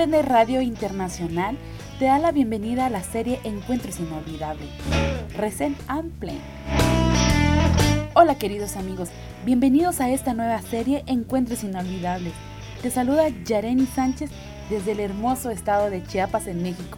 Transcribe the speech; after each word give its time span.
CBN 0.00 0.22
Radio 0.22 0.62
Internacional 0.62 1.58
te 1.98 2.06
da 2.06 2.18
la 2.18 2.32
bienvenida 2.32 2.86
a 2.86 2.88
la 2.88 3.02
serie 3.02 3.38
Encuentros 3.44 4.00
Inolvidables, 4.00 4.70
Recent 5.36 5.76
and 5.88 6.10
Plain. 6.12 6.40
Hola 8.14 8.36
queridos 8.36 8.76
amigos, 8.76 9.10
bienvenidos 9.44 10.00
a 10.00 10.08
esta 10.08 10.32
nueva 10.32 10.62
serie 10.62 11.04
Encuentros 11.06 11.64
Inolvidables. 11.64 12.32
Te 12.80 12.90
saluda 12.90 13.28
Yareni 13.44 13.84
Sánchez 13.84 14.30
desde 14.70 14.92
el 14.92 15.00
hermoso 15.00 15.50
estado 15.50 15.90
de 15.90 16.02
Chiapas 16.02 16.46
en 16.46 16.62
México, 16.62 16.96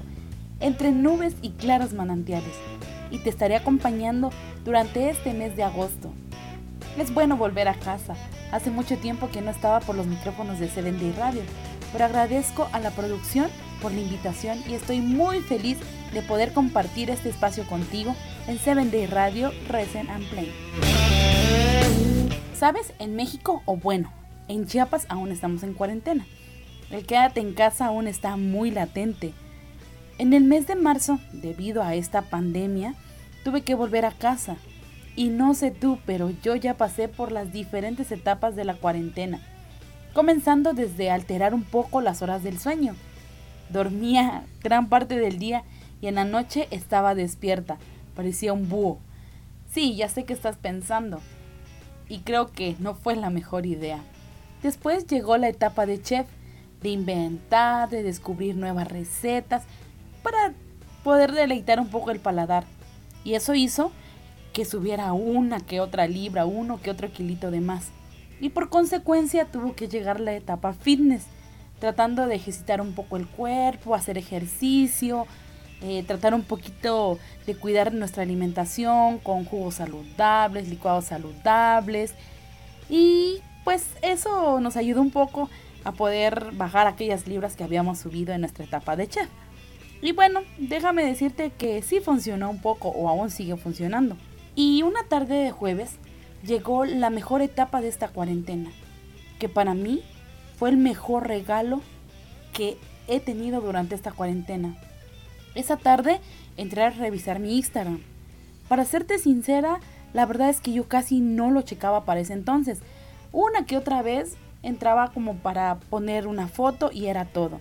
entre 0.61 0.93
nubes 0.93 1.35
y 1.43 1.51
claros 1.51 1.95
manantiales, 1.95 2.55
y 3.11 3.19
te 3.19 3.31
estaré 3.31 3.57
acompañando 3.57 4.31
durante 4.65 5.11
este 5.11 5.35
mes 5.35 5.57
de 5.57 5.65
agosto. 5.65 6.13
Es 6.97 7.13
bueno 7.13 7.37
volver 7.37 7.67
a 7.67 7.75
casa. 7.75 8.15
Hace 8.53 8.71
mucho 8.71 8.97
tiempo 8.99 9.29
que 9.33 9.41
no 9.41 9.51
estaba 9.51 9.81
por 9.81 9.97
los 9.97 10.07
micrófonos 10.07 10.61
de 10.61 10.69
7 10.69 10.93
Day 10.93 11.15
Radio, 11.19 11.41
pero 11.93 12.07
agradezco 12.07 12.69
a 12.73 12.81
la 12.81 12.91
producción 12.91 13.49
por 13.81 13.93
la 13.93 14.01
invitación 14.01 14.59
y 14.69 14.75
estoy 14.75 15.01
muy 15.01 15.41
feliz 15.41 15.79
de 16.13 16.23
poder 16.23 16.53
compartir 16.53 17.11
este 17.11 17.29
espacio 17.29 17.67
contigo 17.67 18.15
en 18.47 18.59
7 18.59 18.85
Day 18.87 19.07
Radio 19.07 19.53
Recent 19.69 20.11
and 20.11 20.29
Play. 20.31 20.53
¿Sabes? 22.55 22.93
En 22.99 23.17
México, 23.17 23.63
o 23.67 23.77
bueno, 23.77 24.13
en 24.49 24.67
Chiapas 24.67 25.07
aún 25.09 25.33
estamos 25.33 25.63
en 25.63 25.75
cuarentena. 25.75 26.27
El 26.91 27.07
quédate 27.07 27.41
en 27.41 27.55
casa 27.55 27.87
aún 27.87 28.07
está 28.07 28.37
muy 28.37 28.71
latente. 28.71 29.33
En 30.19 30.33
el 30.33 30.45
mes 30.45 30.67
de 30.67 30.77
marzo, 30.77 31.19
debido 31.33 31.83
a 31.83 31.95
esta 31.95 32.23
pandemia, 32.23 32.95
tuve 33.45 33.63
que 33.63 33.75
volver 33.75 34.05
a 34.05 34.13
casa 34.13 34.57
y 35.17 35.29
no 35.29 35.55
sé 35.55 35.71
tú, 35.71 35.99
pero 36.07 36.31
yo 36.43 36.55
ya 36.55 36.77
pasé 36.77 37.09
por 37.09 37.33
las 37.33 37.53
diferentes 37.53 38.13
etapas 38.13 38.57
de 38.57 38.65
la 38.65 38.75
cuarentena, 38.75 39.41
comenzando 40.13 40.73
desde 40.73 41.11
alterar 41.11 41.55
un 41.55 41.63
poco 41.63 42.01
las 42.01 42.23
horas 42.23 42.43
del 42.43 42.59
sueño. 42.59 42.95
Dormía 43.71 44.45
gran 44.63 44.89
parte 44.89 45.19
del 45.19 45.39
día 45.39 45.65
y 46.01 46.09
en 46.09 46.17
la 46.17 46.25
noche 46.25 46.69
estaba 46.71 47.15
despierta, 47.15 47.79
parecía 48.15 48.53
un 48.53 48.69
búho. 48.69 48.99
Sí, 49.71 49.95
ya 49.97 50.09
sé 50.09 50.25
que 50.25 50.35
estás 50.35 50.57
pensando, 50.57 51.21
y 52.09 52.19
creo 52.19 52.53
que 52.53 52.77
no 52.79 52.95
fue 52.95 53.17
la 53.17 53.31
mejor 53.31 53.65
idea. 53.65 54.01
Después 54.63 55.07
llegó 55.07 55.39
la 55.39 55.49
etapa 55.49 55.87
de 55.87 56.03
chef, 56.03 56.27
de 56.83 56.91
inventar, 56.91 57.89
de 57.89 58.03
descubrir 58.03 58.57
nuevas 58.57 58.89
recetas, 58.89 59.65
para 60.23 60.53
poder 61.05 61.33
deleitar 61.33 61.81
un 61.81 61.89
poco 61.89 62.11
el 62.11 62.21
paladar. 62.21 62.65
Y 63.25 63.35
eso 63.35 63.55
hizo 63.55 63.93
que 64.53 64.65
subiera 64.65 65.13
una 65.15 65.61
que 65.61 65.81
otra 65.81 66.07
libra, 66.07 66.45
uno 66.45 66.81
que 66.83 66.91
otro 66.91 67.11
kilito 67.11 67.51
de 67.51 67.61
más. 67.61 67.91
Y 68.43 68.49
por 68.49 68.71
consecuencia 68.71 69.45
tuvo 69.45 69.77
que 69.77 69.87
llegar 69.87 70.19
la 70.19 70.35
etapa 70.35 70.73
fitness, 70.73 71.27
tratando 71.79 72.27
de 72.27 72.35
ejercitar 72.35 72.81
un 72.81 72.93
poco 72.93 73.17
el 73.17 73.29
cuerpo, 73.29 73.95
hacer 73.95 74.19
ejercicio, 74.19 75.29
eh, 75.81 76.03
tratar 76.03 76.35
un 76.35 76.43
poquito 76.43 77.21
de 77.47 77.55
cuidar 77.55 77.95
nuestra 77.95 78.25
alimentación 78.25 79.19
con 79.19 79.45
jugos 79.45 79.77
saludables, 79.77 80.69
licuados 80.69 81.05
saludables. 81.05 82.15
Y 82.91 83.39
pues 83.63 83.87
eso 84.03 84.59
nos 84.59 84.77
ayudó 84.77 85.03
un 85.03 85.13
poco 85.13 85.49
a 85.85 85.93
poder 85.93 86.51
bajar 86.55 86.89
aquellas 86.89 87.29
libras 87.29 87.55
que 87.55 87.63
habíamos 87.63 88.01
subido 88.01 88.35
en 88.35 88.41
nuestra 88.41 88.65
etapa 88.65 88.97
de 88.97 89.07
chef. 89.07 89.29
Y 90.01 90.11
bueno, 90.11 90.41
déjame 90.59 91.05
decirte 91.05 91.53
que 91.57 91.81
sí 91.83 92.01
funcionó 92.01 92.51
un 92.51 92.61
poco 92.61 92.89
o 92.89 93.09
aún 93.09 93.31
sigue 93.31 93.57
funcionando. 93.57 94.17
Y 94.57 94.83
una 94.83 95.05
tarde 95.05 95.37
de 95.37 95.53
jueves 95.53 95.97
llegó 96.43 96.85
la 96.85 97.11
mejor 97.11 97.43
etapa 97.43 97.81
de 97.81 97.89
esta 97.89 98.09
cuarentena, 98.09 98.71
que 99.39 99.49
para 99.49 99.75
mí 99.75 100.03
fue 100.57 100.71
el 100.71 100.77
mejor 100.77 101.27
regalo 101.27 101.81
que 102.53 102.77
he 103.09 103.21
tenido 103.21 103.61
durante 103.61 103.95
esta 103.95 104.13
cuarentena. 104.13 104.77
Esa 105.55 105.77
tarde 105.77 106.21
entré 106.57 106.83
a 106.83 106.91
revisar 106.91 107.39
mi 107.39 107.57
Instagram. 107.57 108.01
Para 108.69 108.85
serte 108.85 109.19
sincera, 109.19 109.81
la 110.13 110.27
verdad 110.27 110.49
es 110.49 110.61
que 110.61 110.73
yo 110.73 110.89
casi 110.89 111.21
no 111.21 111.51
lo 111.51 111.63
checaba 111.63 112.05
para 112.05 112.21
ese 112.21 112.33
entonces. 112.33 112.81
Una 113.33 113.67
que 113.67 113.77
otra 113.77 114.03
vez 114.03 114.37
entraba 114.63 115.13
como 115.13 115.37
para 115.37 115.77
poner 115.91 116.27
una 116.27 116.49
foto 116.49 116.91
y 116.93 117.07
era 117.07 117.25
todo. 117.25 117.61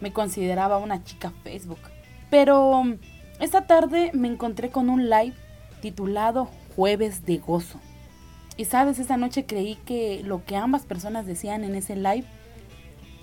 Me 0.00 0.12
consideraba 0.12 0.78
una 0.78 1.04
chica 1.04 1.32
Facebook. 1.42 1.78
Pero 2.30 2.82
esta 3.40 3.66
tarde 3.66 4.10
me 4.14 4.28
encontré 4.28 4.70
con 4.70 4.90
un 4.90 5.08
live 5.10 5.34
titulado 5.80 6.48
Jueves 6.76 7.24
de 7.24 7.38
Gozo. 7.38 7.78
Y 8.56 8.66
sabes, 8.66 8.98
esa 8.98 9.16
noche 9.16 9.46
creí 9.46 9.76
que 9.86 10.22
lo 10.24 10.44
que 10.44 10.56
ambas 10.56 10.82
personas 10.82 11.26
decían 11.26 11.64
en 11.64 11.74
ese 11.74 11.96
live 11.96 12.24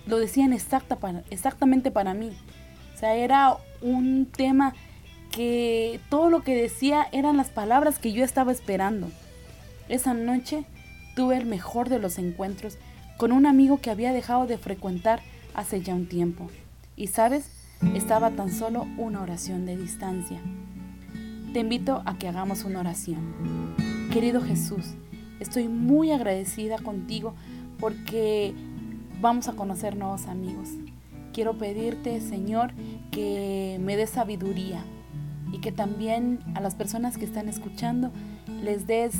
lo 0.05 0.17
decían 0.17 0.53
exacta 0.53 0.95
para, 0.95 1.23
exactamente 1.29 1.91
para 1.91 2.13
mí. 2.13 2.31
O 2.95 2.97
sea, 2.97 3.15
era 3.15 3.57
un 3.81 4.25
tema 4.25 4.73
que 5.31 5.99
todo 6.09 6.29
lo 6.29 6.41
que 6.41 6.55
decía 6.55 7.07
eran 7.11 7.37
las 7.37 7.49
palabras 7.49 7.99
que 7.99 8.11
yo 8.11 8.23
estaba 8.23 8.51
esperando. 8.51 9.09
Esa 9.87 10.13
noche 10.13 10.65
tuve 11.15 11.37
el 11.37 11.45
mejor 11.45 11.89
de 11.89 11.99
los 11.99 12.17
encuentros 12.17 12.77
con 13.17 13.31
un 13.31 13.45
amigo 13.45 13.79
que 13.79 13.91
había 13.91 14.13
dejado 14.13 14.47
de 14.47 14.57
frecuentar 14.57 15.21
hace 15.53 15.81
ya 15.81 15.93
un 15.93 16.07
tiempo. 16.07 16.49
Y 16.95 17.07
sabes, 17.07 17.51
estaba 17.93 18.31
tan 18.31 18.51
solo 18.51 18.87
una 18.97 19.21
oración 19.21 19.65
de 19.65 19.77
distancia 19.77 20.41
te 21.53 21.59
invito 21.59 22.03
a 22.05 22.17
que 22.17 22.27
hagamos 22.27 22.63
una 22.63 22.79
oración. 22.79 23.75
Querido 24.11 24.41
Jesús, 24.41 24.93
estoy 25.39 25.67
muy 25.67 26.11
agradecida 26.11 26.77
contigo 26.77 27.33
porque 27.79 28.53
vamos 29.21 29.47
a 29.47 29.53
conocer 29.53 29.95
nuevos 29.95 30.27
amigos. 30.27 30.69
Quiero 31.33 31.57
pedirte, 31.57 32.21
Señor, 32.21 32.73
que 33.11 33.79
me 33.81 33.95
des 33.95 34.09
sabiduría 34.09 34.83
y 35.51 35.59
que 35.59 35.71
también 35.71 36.39
a 36.55 36.61
las 36.61 36.75
personas 36.75 37.17
que 37.17 37.25
están 37.25 37.49
escuchando 37.49 38.11
les 38.63 38.87
des 38.87 39.15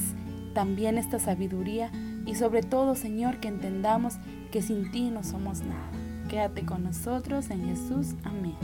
también 0.54 0.98
esta 0.98 1.20
sabiduría 1.20 1.92
y 2.26 2.36
sobre 2.36 2.62
todo, 2.64 2.96
Señor, 2.96 3.40
que 3.40 3.48
entendamos 3.48 4.16
que 4.52 4.62
sin 4.62 4.92
ti 4.92 5.10
no 5.10 5.24
somos 5.24 5.62
nada. 5.62 5.90
Quédate 6.28 6.66
con 6.66 6.84
nosotros 6.84 7.50
en 7.50 7.66
Jesús. 7.66 8.16
Amén. 8.24 8.56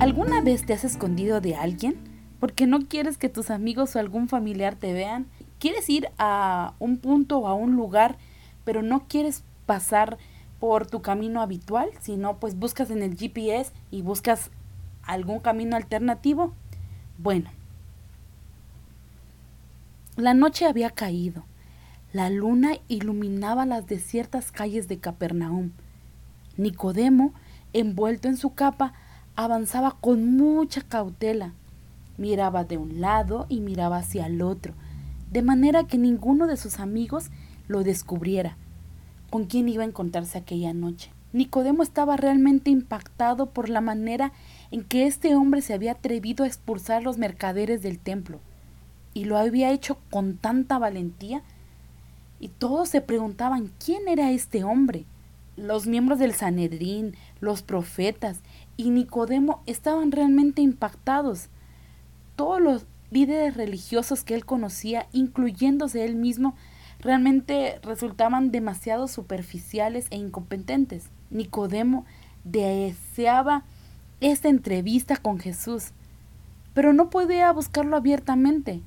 ¿Alguna 0.00 0.42
vez 0.42 0.66
te 0.66 0.74
has 0.74 0.84
escondido 0.84 1.40
de 1.40 1.56
alguien? 1.56 2.15
Porque 2.40 2.66
no 2.66 2.86
quieres 2.86 3.18
que 3.18 3.28
tus 3.28 3.50
amigos 3.50 3.96
o 3.96 3.98
algún 3.98 4.28
familiar 4.28 4.76
te 4.76 4.92
vean. 4.92 5.26
¿Quieres 5.58 5.88
ir 5.88 6.08
a 6.18 6.74
un 6.78 6.98
punto 6.98 7.38
o 7.38 7.48
a 7.48 7.54
un 7.54 7.76
lugar, 7.76 8.18
pero 8.64 8.82
no 8.82 9.06
quieres 9.08 9.42
pasar 9.64 10.18
por 10.60 10.86
tu 10.86 11.02
camino 11.02 11.40
habitual, 11.40 11.90
sino 12.00 12.38
pues 12.38 12.58
buscas 12.58 12.90
en 12.90 13.02
el 13.02 13.16
GPS 13.16 13.72
y 13.90 14.02
buscas 14.02 14.50
algún 15.02 15.40
camino 15.40 15.76
alternativo? 15.76 16.52
Bueno, 17.18 17.50
la 20.16 20.34
noche 20.34 20.66
había 20.66 20.90
caído. 20.90 21.44
La 22.12 22.30
luna 22.30 22.72
iluminaba 22.88 23.66
las 23.66 23.86
desiertas 23.86 24.50
calles 24.50 24.88
de 24.88 24.98
Capernaum. 24.98 25.72
Nicodemo, 26.56 27.34
envuelto 27.74 28.28
en 28.28 28.38
su 28.38 28.54
capa, 28.54 28.94
avanzaba 29.34 29.98
con 30.00 30.36
mucha 30.36 30.80
cautela. 30.80 31.52
Miraba 32.18 32.64
de 32.64 32.76
un 32.76 33.00
lado 33.00 33.46
y 33.48 33.60
miraba 33.60 33.98
hacia 33.98 34.26
el 34.26 34.42
otro, 34.42 34.74
de 35.30 35.42
manera 35.42 35.86
que 35.86 35.98
ninguno 35.98 36.46
de 36.46 36.56
sus 36.56 36.80
amigos 36.80 37.30
lo 37.68 37.82
descubriera. 37.82 38.56
¿Con 39.30 39.44
quién 39.44 39.68
iba 39.68 39.82
a 39.82 39.86
encontrarse 39.86 40.38
aquella 40.38 40.72
noche? 40.72 41.10
Nicodemo 41.32 41.82
estaba 41.82 42.16
realmente 42.16 42.70
impactado 42.70 43.50
por 43.50 43.68
la 43.68 43.80
manera 43.80 44.32
en 44.70 44.84
que 44.84 45.06
este 45.06 45.34
hombre 45.34 45.60
se 45.60 45.74
había 45.74 45.92
atrevido 45.92 46.44
a 46.44 46.46
expulsar 46.46 47.02
los 47.02 47.18
mercaderes 47.18 47.82
del 47.82 47.98
templo. 47.98 48.40
Y 49.12 49.24
lo 49.24 49.36
había 49.36 49.70
hecho 49.70 49.98
con 50.10 50.36
tanta 50.36 50.78
valentía. 50.78 51.42
Y 52.40 52.48
todos 52.48 52.88
se 52.88 53.00
preguntaban 53.00 53.70
quién 53.84 54.08
era 54.08 54.30
este 54.30 54.64
hombre. 54.64 55.04
Los 55.56 55.86
miembros 55.86 56.18
del 56.18 56.32
Sanedrín, 56.32 57.14
los 57.40 57.62
profetas 57.62 58.40
y 58.76 58.90
Nicodemo 58.90 59.62
estaban 59.66 60.12
realmente 60.12 60.62
impactados. 60.62 61.48
Todos 62.36 62.60
los 62.60 62.86
líderes 63.10 63.56
religiosos 63.56 64.24
que 64.24 64.34
él 64.34 64.44
conocía, 64.44 65.06
incluyéndose 65.12 66.04
él 66.04 66.16
mismo, 66.16 66.54
realmente 67.00 67.78
resultaban 67.82 68.50
demasiado 68.50 69.08
superficiales 69.08 70.06
e 70.10 70.16
incompetentes. 70.16 71.10
Nicodemo 71.30 72.04
deseaba 72.44 73.64
esta 74.20 74.48
entrevista 74.48 75.16
con 75.16 75.38
Jesús, 75.38 75.92
pero 76.74 76.92
no 76.92 77.10
podía 77.10 77.50
buscarlo 77.52 77.96
abiertamente. 77.96 78.80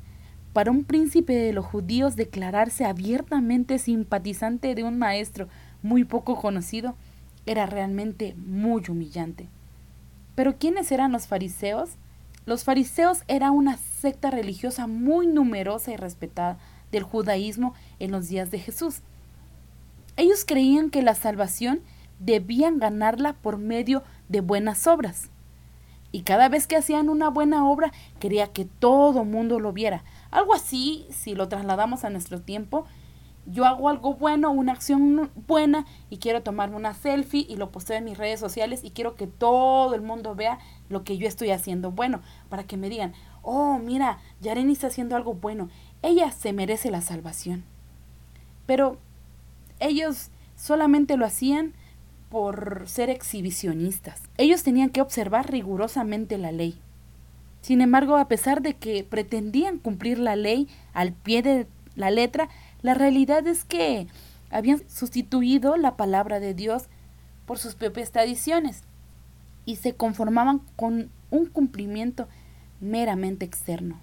Para 0.54 0.72
un 0.72 0.84
príncipe 0.84 1.34
de 1.34 1.54
los 1.54 1.66
judíos 1.66 2.16
declararse 2.16 2.86
abiertamente 2.86 3.78
simpatizante 3.78 4.74
de 4.74 4.84
un 4.84 4.98
maestro 4.98 5.48
muy 5.84 6.04
poco 6.04 6.36
conocido 6.36 6.96
era 7.46 7.66
realmente 7.66 8.36
muy 8.36 8.84
humillante. 8.90 9.48
Pero 10.36 10.58
¿quiénes 10.58 10.92
eran 10.92 11.12
los 11.12 11.28
fariseos? 11.28 11.92
Los 12.50 12.64
fariseos 12.64 13.26
era 13.28 13.52
una 13.52 13.78
secta 13.78 14.32
religiosa 14.32 14.88
muy 14.88 15.28
numerosa 15.28 15.92
y 15.92 15.98
respetada 15.98 16.58
del 16.92 17.04
judaísmo 17.04 17.76
en 18.00 18.10
los 18.10 18.28
días 18.28 18.50
de 18.50 18.58
Jesús. 18.58 19.02
Ellos 20.18 20.46
creían 20.48 20.90
que 20.90 21.04
la 21.04 21.14
salvación 21.14 21.82
debían 22.18 22.80
ganarla 22.80 23.34
por 23.34 23.60
medio 23.60 24.02
de 24.30 24.42
buenas 24.42 24.88
obras. 24.88 25.30
Y 26.12 26.22
cada 26.24 26.50
vez 26.50 26.66
que 26.66 26.76
hacían 26.76 27.10
una 27.10 27.30
buena 27.30 27.70
obra, 27.70 27.92
quería 28.20 28.48
que 28.48 28.66
todo 28.66 29.26
mundo 29.26 29.60
lo 29.60 29.72
viera. 29.72 30.04
Algo 30.32 30.56
así, 30.56 31.06
si 31.12 31.36
lo 31.36 31.50
trasladamos 31.50 32.04
a 32.04 32.10
nuestro 32.10 32.42
tiempo, 32.42 32.88
yo 33.46 33.66
hago 33.66 33.90
algo 33.90 34.14
bueno, 34.14 34.52
una 34.52 34.74
acción 34.74 35.32
buena 35.48 35.86
y 36.10 36.18
quiero 36.18 36.44
tomarme 36.44 36.76
una 36.76 36.94
selfie 36.94 37.46
y 37.50 37.56
lo 37.56 37.72
posteo 37.72 37.98
en 37.98 38.06
mis 38.06 38.18
redes 38.18 38.40
sociales 38.40 38.84
y 38.84 38.92
quiero 38.92 39.16
que 39.16 39.28
todo 39.28 39.96
el 39.96 40.02
mundo 40.02 40.36
vea 40.36 40.60
lo 40.90 41.04
que 41.04 41.18
yo 41.18 41.28
estoy 41.28 41.52
haciendo 41.52 41.92
bueno, 41.92 42.22
para 42.50 42.64
que 42.64 42.78
me 42.78 42.90
digan, 42.90 43.14
oh, 43.42 43.80
mira, 43.80 44.20
Yareni 44.42 44.74
está 44.74 44.88
haciendo 44.88 45.16
algo 45.16 45.34
bueno, 45.34 45.70
ella 46.02 46.32
se 46.32 46.54
merece 46.54 46.92
la 46.92 47.02
salvación. 47.02 47.64
Pero 48.66 48.98
ellos 49.80 50.30
solamente 50.56 51.18
lo 51.18 51.26
hacían 51.26 51.74
por 52.30 52.84
ser 52.88 53.10
exhibicionistas. 53.10 54.22
Ellos 54.38 54.64
tenían 54.64 54.90
que 54.90 55.02
observar 55.02 55.52
rigurosamente 55.52 56.38
la 56.38 56.52
ley. 56.52 56.80
Sin 57.62 57.82
embargo, 57.82 58.18
a 58.18 58.28
pesar 58.28 58.62
de 58.62 58.76
que 58.76 59.04
pretendían 59.04 59.80
cumplir 59.80 60.20
la 60.20 60.36
ley 60.36 60.68
al 60.94 61.14
pie 61.14 61.42
de 61.42 61.68
la 61.96 62.12
letra, 62.12 62.50
la 62.82 62.94
realidad 62.94 63.46
es 63.48 63.66
que 63.66 64.08
habían 64.50 64.82
sustituido 64.90 65.78
la 65.78 65.96
palabra 65.98 66.40
de 66.40 66.54
Dios 66.54 66.88
por 67.46 67.60
sus 67.60 67.76
propias 67.76 68.12
tradiciones 68.12 68.84
y 69.66 69.78
se 69.78 69.96
conformaban 69.96 70.62
con 70.76 71.10
un 71.30 71.46
cumplimiento 71.48 72.28
meramente 72.80 73.46
externo. 73.46 74.00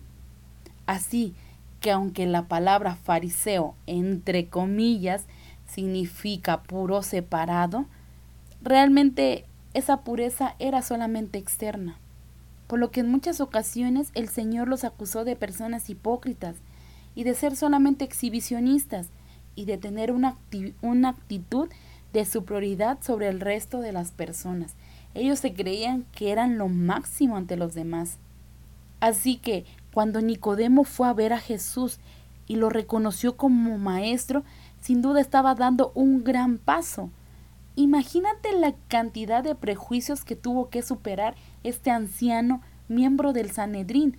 Así 0.86 1.34
que 1.80 1.90
aunque 1.90 2.26
la 2.26 2.48
palabra 2.48 2.96
fariseo, 2.96 3.74
entre 3.86 4.48
comillas, 4.48 5.24
significa 5.66 6.62
puro 6.62 7.02
separado, 7.02 7.86
realmente 8.62 9.44
esa 9.74 10.02
pureza 10.02 10.54
era 10.58 10.82
solamente 10.82 11.38
externa, 11.38 11.98
por 12.66 12.78
lo 12.78 12.90
que 12.90 13.00
en 13.00 13.10
muchas 13.10 13.40
ocasiones 13.40 14.10
el 14.14 14.28
Señor 14.28 14.68
los 14.68 14.84
acusó 14.84 15.24
de 15.24 15.36
personas 15.36 15.90
hipócritas 15.90 16.56
y 17.16 17.24
de 17.24 17.34
ser 17.34 17.56
solamente 17.56 18.04
exhibicionistas 18.04 19.08
y 19.56 19.64
de 19.64 19.78
tener 19.78 20.12
una, 20.12 20.36
una 20.82 21.08
actitud 21.08 21.68
de 22.12 22.24
superioridad 22.24 22.98
sobre 23.02 23.26
el 23.28 23.40
resto 23.40 23.80
de 23.80 23.90
las 23.90 24.12
personas. 24.12 24.76
Ellos 25.14 25.40
se 25.40 25.54
creían 25.54 26.04
que 26.12 26.30
eran 26.30 26.58
lo 26.58 26.68
máximo 26.68 27.36
ante 27.36 27.56
los 27.56 27.74
demás. 27.74 28.18
Así 29.00 29.38
que 29.38 29.64
cuando 29.92 30.20
Nicodemo 30.20 30.84
fue 30.84 31.08
a 31.08 31.14
ver 31.14 31.32
a 31.32 31.38
Jesús 31.38 31.98
y 32.46 32.56
lo 32.56 32.68
reconoció 32.68 33.36
como 33.36 33.78
maestro, 33.78 34.44
sin 34.80 35.02
duda 35.02 35.20
estaba 35.20 35.54
dando 35.54 35.90
un 35.94 36.22
gran 36.22 36.58
paso. 36.58 37.10
Imagínate 37.76 38.52
la 38.52 38.74
cantidad 38.88 39.42
de 39.42 39.54
prejuicios 39.54 40.22
que 40.22 40.36
tuvo 40.36 40.68
que 40.68 40.82
superar 40.82 41.34
este 41.64 41.90
anciano 41.90 42.60
miembro 42.88 43.32
del 43.32 43.50
Sanedrín 43.50 44.16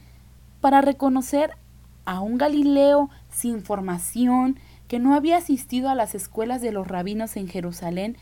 para 0.62 0.82
reconocer 0.82 1.52
a 2.08 2.22
un 2.22 2.38
Galileo 2.38 3.10
sin 3.30 3.62
formación, 3.62 4.58
que 4.88 4.98
no 4.98 5.14
había 5.14 5.36
asistido 5.36 5.90
a 5.90 5.96
las 5.96 6.16
escuelas 6.16 6.62
de 6.62 6.72
los 6.72 6.88
rabinos 6.88 7.36
en 7.36 7.50
Jerusalén, 7.50 8.16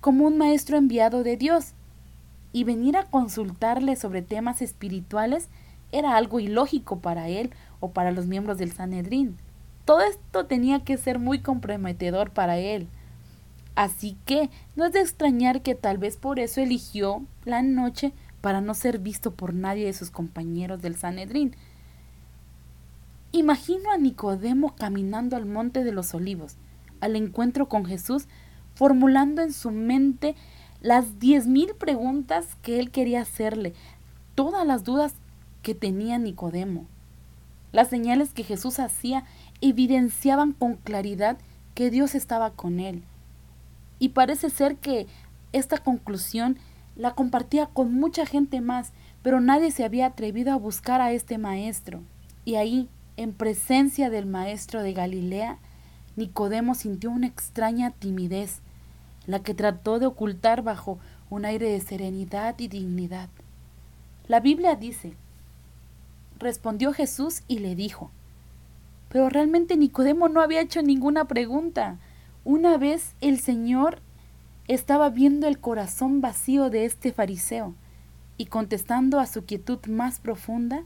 como 0.00 0.26
un 0.26 0.38
maestro 0.38 0.78
enviado 0.78 1.22
de 1.22 1.36
Dios, 1.36 1.74
y 2.54 2.64
venir 2.64 2.96
a 2.96 3.04
consultarle 3.04 3.96
sobre 3.96 4.22
temas 4.22 4.62
espirituales 4.62 5.48
era 5.92 6.16
algo 6.16 6.40
ilógico 6.40 7.00
para 7.00 7.28
él 7.28 7.50
o 7.80 7.90
para 7.90 8.12
los 8.12 8.26
miembros 8.26 8.56
del 8.56 8.72
Sanedrín. 8.72 9.36
Todo 9.84 10.00
esto 10.00 10.46
tenía 10.46 10.82
que 10.82 10.96
ser 10.96 11.18
muy 11.18 11.40
comprometedor 11.40 12.30
para 12.30 12.56
él. 12.56 12.88
Así 13.74 14.16
que 14.24 14.48
no 14.74 14.86
es 14.86 14.92
de 14.94 15.02
extrañar 15.02 15.60
que 15.60 15.74
tal 15.74 15.98
vez 15.98 16.16
por 16.16 16.38
eso 16.38 16.62
eligió 16.62 17.22
la 17.44 17.60
noche 17.60 18.14
para 18.40 18.62
no 18.62 18.72
ser 18.72 18.98
visto 18.98 19.32
por 19.32 19.52
nadie 19.52 19.84
de 19.84 19.92
sus 19.92 20.10
compañeros 20.10 20.80
del 20.80 20.96
Sanedrín, 20.96 21.54
Imagino 23.32 23.90
a 23.90 23.98
Nicodemo 23.98 24.74
caminando 24.74 25.36
al 25.36 25.44
monte 25.44 25.84
de 25.84 25.92
los 25.92 26.14
olivos, 26.14 26.56
al 27.00 27.14
encuentro 27.14 27.68
con 27.68 27.84
Jesús, 27.84 28.26
formulando 28.74 29.42
en 29.42 29.52
su 29.52 29.70
mente 29.70 30.34
las 30.80 31.18
diez 31.18 31.46
mil 31.46 31.74
preguntas 31.74 32.56
que 32.62 32.78
él 32.78 32.90
quería 32.90 33.20
hacerle, 33.20 33.74
todas 34.34 34.66
las 34.66 34.84
dudas 34.84 35.14
que 35.62 35.74
tenía 35.74 36.18
Nicodemo. 36.18 36.86
Las 37.70 37.88
señales 37.88 38.32
que 38.32 38.44
Jesús 38.44 38.78
hacía 38.78 39.24
evidenciaban 39.60 40.52
con 40.52 40.76
claridad 40.76 41.36
que 41.74 41.90
Dios 41.90 42.14
estaba 42.14 42.52
con 42.52 42.80
él. 42.80 43.04
Y 43.98 44.10
parece 44.10 44.48
ser 44.48 44.76
que 44.76 45.06
esta 45.52 45.78
conclusión 45.78 46.56
la 46.96 47.14
compartía 47.14 47.66
con 47.66 47.92
mucha 47.92 48.24
gente 48.24 48.60
más, 48.60 48.92
pero 49.22 49.40
nadie 49.40 49.70
se 49.70 49.84
había 49.84 50.06
atrevido 50.06 50.52
a 50.52 50.56
buscar 50.56 51.00
a 51.00 51.12
este 51.12 51.36
maestro. 51.36 52.00
Y 52.44 52.54
ahí, 52.54 52.88
en 53.18 53.32
presencia 53.32 54.10
del 54.10 54.26
maestro 54.26 54.80
de 54.80 54.92
Galilea, 54.92 55.58
Nicodemo 56.14 56.76
sintió 56.76 57.10
una 57.10 57.26
extraña 57.26 57.90
timidez, 57.90 58.60
la 59.26 59.42
que 59.42 59.54
trató 59.54 59.98
de 59.98 60.06
ocultar 60.06 60.62
bajo 60.62 61.00
un 61.28 61.44
aire 61.44 61.68
de 61.68 61.80
serenidad 61.80 62.54
y 62.60 62.68
dignidad. 62.68 63.28
La 64.28 64.38
Biblia 64.38 64.76
dice, 64.76 65.14
respondió 66.38 66.92
Jesús 66.92 67.42
y 67.48 67.58
le 67.58 67.74
dijo, 67.74 68.12
pero 69.08 69.28
realmente 69.28 69.76
Nicodemo 69.76 70.28
no 70.28 70.40
había 70.40 70.60
hecho 70.60 70.80
ninguna 70.82 71.24
pregunta. 71.24 71.98
Una 72.44 72.78
vez 72.78 73.16
el 73.20 73.40
Señor 73.40 74.00
estaba 74.68 75.10
viendo 75.10 75.48
el 75.48 75.58
corazón 75.58 76.20
vacío 76.20 76.70
de 76.70 76.84
este 76.84 77.12
fariseo 77.12 77.74
y 78.36 78.46
contestando 78.46 79.18
a 79.18 79.26
su 79.26 79.44
quietud 79.44 79.84
más 79.88 80.20
profunda, 80.20 80.84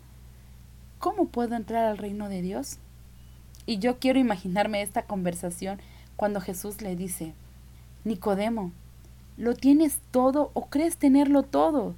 ¿cómo 1.02 1.26
puedo 1.26 1.56
entrar 1.56 1.84
al 1.86 1.98
reino 1.98 2.28
de 2.28 2.42
Dios? 2.42 2.78
Y 3.66 3.78
yo 3.78 3.98
quiero 3.98 4.20
imaginarme 4.20 4.82
esta 4.82 5.02
conversación 5.02 5.80
cuando 6.14 6.40
Jesús 6.40 6.80
le 6.80 6.94
dice, 6.94 7.34
Nicodemo, 8.04 8.70
¿lo 9.36 9.54
tienes 9.54 9.98
todo 10.12 10.52
o 10.54 10.66
crees 10.66 10.98
tenerlo 10.98 11.42
todo? 11.42 11.96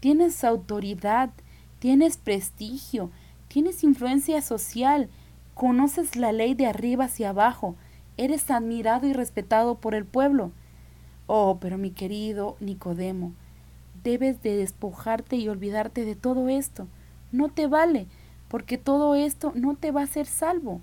Tienes 0.00 0.44
autoridad, 0.44 1.28
tienes 1.78 2.16
prestigio, 2.16 3.10
tienes 3.48 3.84
influencia 3.84 4.40
social, 4.40 5.10
conoces 5.52 6.16
la 6.16 6.32
ley 6.32 6.54
de 6.54 6.68
arriba 6.68 7.04
hacia 7.04 7.28
abajo, 7.28 7.76
eres 8.16 8.50
admirado 8.50 9.06
y 9.06 9.12
respetado 9.12 9.74
por 9.74 9.94
el 9.94 10.06
pueblo. 10.06 10.52
Oh, 11.26 11.58
pero 11.60 11.76
mi 11.76 11.90
querido 11.90 12.56
Nicodemo, 12.60 13.34
debes 14.02 14.40
de 14.42 14.56
despojarte 14.56 15.36
y 15.36 15.50
olvidarte 15.50 16.06
de 16.06 16.16
todo 16.16 16.48
esto. 16.48 16.88
No 17.30 17.50
te 17.50 17.66
vale, 17.66 18.06
porque 18.48 18.78
todo 18.78 19.14
esto 19.14 19.52
no 19.54 19.74
te 19.74 19.90
va 19.90 20.00
a 20.00 20.04
hacer 20.04 20.26
salvo. 20.26 20.80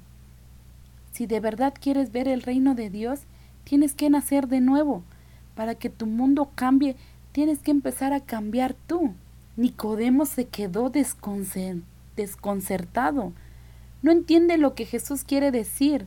Si 1.11 1.25
de 1.25 1.39
verdad 1.39 1.73
quieres 1.79 2.11
ver 2.11 2.27
el 2.27 2.41
reino 2.41 2.75
de 2.75 2.89
Dios, 2.89 3.21
tienes 3.63 3.93
que 3.93 4.09
nacer 4.09 4.47
de 4.47 4.61
nuevo. 4.61 5.03
Para 5.55 5.75
que 5.75 5.89
tu 5.89 6.05
mundo 6.05 6.51
cambie, 6.55 6.95
tienes 7.31 7.59
que 7.59 7.71
empezar 7.71 8.13
a 8.13 8.19
cambiar 8.19 8.73
tú. 8.73 9.13
Nicodemo 9.55 10.25
se 10.25 10.45
quedó 10.45 10.91
desconcertado. 12.15 13.31
No 14.01 14.11
entiende 14.11 14.57
lo 14.57 14.75
que 14.75 14.85
Jesús 14.85 15.23
quiere 15.23 15.51
decir. 15.51 16.05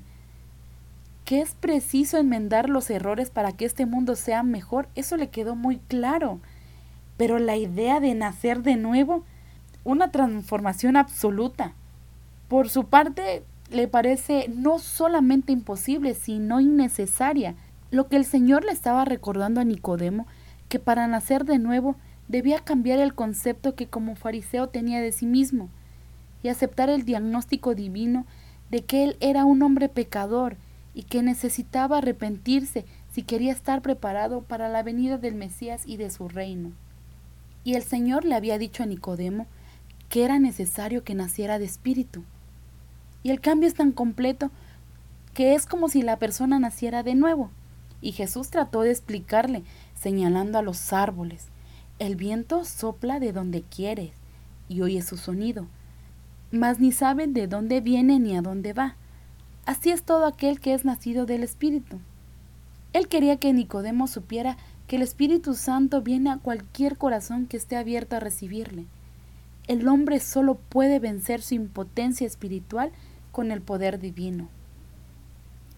Que 1.25 1.41
es 1.41 1.55
preciso 1.55 2.19
enmendar 2.19 2.69
los 2.69 2.91
errores 2.91 3.31
para 3.31 3.53
que 3.53 3.65
este 3.65 3.87
mundo 3.87 4.15
sea 4.15 4.43
mejor, 4.43 4.89
eso 4.95 5.17
le 5.17 5.29
quedó 5.31 5.57
muy 5.57 5.79
claro. 5.89 6.41
Pero 7.17 7.39
la 7.39 7.57
idea 7.57 8.01
de 8.01 8.15
nacer 8.15 8.63
de 8.63 8.77
nuevo 8.77 9.25
una 9.85 10.11
transformación 10.11 10.97
absoluta. 10.97 11.73
Por 12.49 12.69
su 12.69 12.85
parte, 12.85 13.45
le 13.71 13.89
parece 13.89 14.51
no 14.55 14.79
solamente 14.79 15.53
imposible, 15.53 16.15
sino 16.15 16.61
innecesaria. 16.61 17.55
Lo 17.91 18.09
que 18.09 18.17
el 18.17 18.25
Señor 18.25 18.65
le 18.65 18.73
estaba 18.73 19.05
recordando 19.05 19.61
a 19.61 19.65
Nicodemo, 19.65 20.27
que 20.69 20.79
para 20.79 21.07
nacer 21.07 21.45
de 21.45 21.59
nuevo 21.59 21.97
debía 22.29 22.61
cambiar 22.61 22.99
el 22.99 23.15
concepto 23.15 23.75
que 23.75 23.87
como 23.87 24.15
fariseo 24.15 24.69
tenía 24.69 25.01
de 25.01 25.13
sí 25.13 25.27
mismo 25.27 25.71
y 26.43 26.49
aceptar 26.49 26.91
el 26.91 27.05
diagnóstico 27.05 27.75
divino 27.75 28.27
de 28.71 28.85
que 28.85 29.05
él 29.05 29.17
era 29.21 29.45
un 29.45 29.63
hombre 29.63 29.89
pecador 29.89 30.57
y 30.95 31.05
que 31.05 31.23
necesitaba 31.23 31.99
arrepentirse 31.99 32.85
si 33.11 33.23
quería 33.23 33.53
estar 33.53 33.83
preparado 33.83 34.43
para 34.43 34.69
la 34.69 34.83
venida 34.83 35.17
del 35.17 35.35
Mesías 35.35 35.83
y 35.87 35.97
de 35.97 36.11
su 36.11 36.29
reino. 36.29 36.73
Y 37.65 37.75
el 37.75 37.83
Señor 37.83 38.25
le 38.25 38.35
había 38.35 38.59
dicho 38.59 38.83
a 38.83 38.87
Nicodemo 38.87 39.47
que 40.09 40.25
era 40.25 40.39
necesario 40.39 41.05
que 41.05 41.15
naciera 41.15 41.59
de 41.59 41.65
espíritu. 41.65 42.25
Y 43.23 43.31
el 43.31 43.41
cambio 43.41 43.69
es 43.69 43.75
tan 43.75 43.93
completo 43.93 44.51
que 45.35 45.55
es 45.55 45.67
como 45.67 45.89
si 45.89 46.03
la 46.03 46.19
persona 46.19 46.59
naciera 46.59 47.03
de 47.03 47.15
nuevo. 47.15 47.51
Y 48.01 48.13
Jesús 48.13 48.51
trató 48.51 48.83
de 48.83 48.91
explicarle, 48.91 49.65
señalando 49.95 50.59
a 50.59 50.63
los 50.63 50.93
árboles. 50.93 51.49
El 51.99 52.17
viento 52.17 52.65
sopla 52.65 53.19
de 53.21 53.33
donde 53.33 53.63
quiere 53.63 54.13
y 54.69 54.83
oye 54.83 55.03
su 55.03 55.17
sonido, 55.17 55.67
mas 56.51 56.79
ni 56.79 56.93
sabe 56.93 57.27
de 57.27 57.47
dónde 57.47 57.81
viene 57.81 58.19
ni 58.21 58.37
a 58.37 58.43
dónde 58.43 58.73
va. 58.73 58.97
Así 59.67 59.91
es 59.91 60.03
todo 60.03 60.27
aquel 60.27 60.61
que 60.61 60.75
es 60.75 60.85
nacido 60.85 61.27
del 61.27 61.43
Espíritu. 61.43 61.99
Él 62.93 63.09
quería 63.09 63.37
que 63.37 63.53
Nicodemo 63.53 64.07
supiera 64.07 64.57
que 64.87 64.97
el 64.97 65.03
Espíritu 65.03 65.55
Santo 65.55 66.01
viene 66.01 66.31
a 66.31 66.39
cualquier 66.39 66.97
corazón 66.97 67.47
que 67.47 67.57
esté 67.57 67.77
abierto 67.77 68.17
a 68.17 68.21
recibirle. 68.21 68.87
El 69.69 69.87
hombre 69.87 70.19
solo 70.19 70.55
puede 70.55 70.99
vencer 70.99 71.43
su 71.43 71.55
impotencia 71.55 72.27
espiritual 72.27 72.91
con 73.33 73.53
el 73.53 73.61
poder 73.61 74.01
divino. 74.01 74.49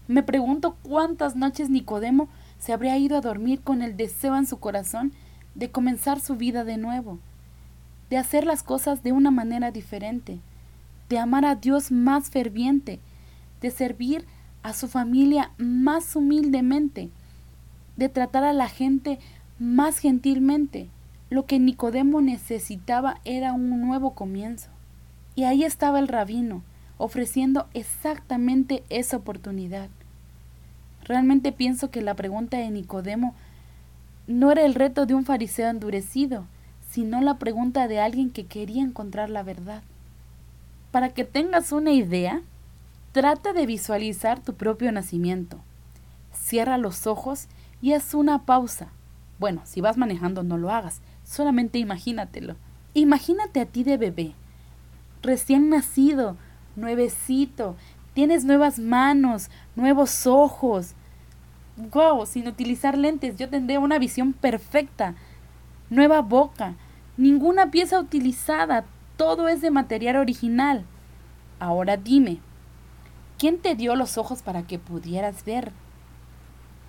Me 0.07 0.23
pregunto 0.23 0.77
cuántas 0.81 1.35
noches 1.35 1.69
Nicodemo 1.69 2.29
se 2.57 2.73
habría 2.73 2.97
ido 2.97 3.17
a 3.17 3.21
dormir 3.21 3.61
con 3.61 3.81
el 3.81 3.97
deseo 3.97 4.35
en 4.37 4.47
su 4.47 4.59
corazón 4.59 5.11
de 5.55 5.71
comenzar 5.71 6.21
su 6.21 6.37
vida 6.37 6.63
de 6.63 6.77
nuevo, 6.77 7.19
de 8.09 8.17
hacer 8.17 8.45
las 8.45 8.63
cosas 8.63 9.03
de 9.03 9.11
una 9.11 9.29
manera 9.29 9.71
diferente, 9.71 10.39
de 11.09 11.19
amar 11.19 11.45
a 11.45 11.55
Dios 11.55 11.91
más 11.91 12.29
ferviente, 12.29 12.99
de 13.59 13.71
servir 13.71 14.25
a 14.63 14.73
su 14.73 14.87
familia 14.87 15.51
más 15.57 16.15
humildemente, 16.15 17.09
de 17.97 18.09
tratar 18.09 18.43
a 18.45 18.53
la 18.53 18.69
gente 18.69 19.19
más 19.59 19.99
gentilmente. 19.99 20.89
Lo 21.31 21.45
que 21.45 21.59
Nicodemo 21.59 22.19
necesitaba 22.19 23.21
era 23.23 23.53
un 23.53 23.79
nuevo 23.79 24.15
comienzo. 24.15 24.69
Y 25.33 25.45
ahí 25.45 25.63
estaba 25.63 25.97
el 25.99 26.09
rabino, 26.09 26.61
ofreciendo 26.97 27.67
exactamente 27.73 28.83
esa 28.89 29.15
oportunidad. 29.15 29.87
Realmente 31.05 31.53
pienso 31.53 31.89
que 31.89 32.01
la 32.01 32.15
pregunta 32.15 32.57
de 32.57 32.69
Nicodemo 32.69 33.33
no 34.27 34.51
era 34.51 34.63
el 34.63 34.75
reto 34.75 35.05
de 35.05 35.13
un 35.13 35.23
fariseo 35.23 35.69
endurecido, 35.69 36.47
sino 36.89 37.21
la 37.21 37.37
pregunta 37.37 37.87
de 37.87 38.01
alguien 38.01 38.29
que 38.29 38.45
quería 38.45 38.83
encontrar 38.83 39.29
la 39.29 39.41
verdad. 39.41 39.83
Para 40.91 41.13
que 41.13 41.23
tengas 41.23 41.71
una 41.71 41.93
idea, 41.93 42.41
trata 43.13 43.53
de 43.53 43.65
visualizar 43.65 44.41
tu 44.41 44.55
propio 44.55 44.91
nacimiento. 44.91 45.59
Cierra 46.33 46.77
los 46.77 47.07
ojos 47.07 47.47
y 47.81 47.93
haz 47.93 48.13
una 48.15 48.39
pausa. 48.39 48.89
Bueno, 49.39 49.61
si 49.63 49.79
vas 49.79 49.95
manejando 49.95 50.43
no 50.43 50.57
lo 50.57 50.69
hagas, 50.69 51.01
solamente 51.31 51.79
imagínatelo. 51.79 52.57
Imagínate 52.93 53.61
a 53.61 53.65
ti 53.65 53.85
de 53.85 53.95
bebé, 53.95 54.33
recién 55.21 55.69
nacido, 55.69 56.35
nuevecito, 56.75 57.77
tienes 58.13 58.43
nuevas 58.43 58.79
manos, 58.79 59.49
nuevos 59.77 60.27
ojos. 60.27 60.93
Wow, 61.77 62.25
sin 62.25 62.49
utilizar 62.49 62.97
lentes, 62.97 63.37
yo 63.37 63.47
tendré 63.47 63.77
una 63.77 63.97
visión 63.97 64.33
perfecta. 64.33 65.15
Nueva 65.89 66.21
boca, 66.21 66.75
ninguna 67.15 67.71
pieza 67.71 67.97
utilizada, 67.97 68.83
todo 69.15 69.47
es 69.47 69.61
de 69.61 69.71
material 69.71 70.17
original. 70.17 70.83
Ahora 71.59 71.95
dime, 71.95 72.39
¿quién 73.37 73.57
te 73.57 73.75
dio 73.75 73.95
los 73.95 74.17
ojos 74.17 74.41
para 74.41 74.63
que 74.63 74.79
pudieras 74.79 75.45
ver? 75.45 75.71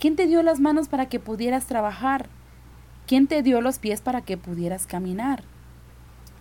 ¿Quién 0.00 0.16
te 0.16 0.26
dio 0.26 0.42
las 0.42 0.58
manos 0.58 0.88
para 0.88 1.06
que 1.06 1.20
pudieras 1.20 1.66
trabajar? 1.66 2.28
¿Quién 3.12 3.26
te 3.26 3.42
dio 3.42 3.60
los 3.60 3.78
pies 3.78 4.00
para 4.00 4.22
que 4.22 4.38
pudieras 4.38 4.86
caminar? 4.86 5.42